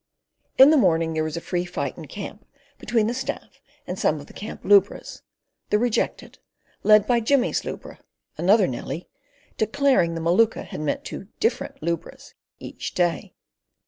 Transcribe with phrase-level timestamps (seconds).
[0.57, 2.43] In the morning there was a free fight in camp
[2.79, 5.21] between the staff and some of the camp lubras,
[5.69, 6.39] the rejected,
[6.81, 13.35] led by Jimmy's lubra—another Nellie—declaring the Maluka had meant two different lubras each day.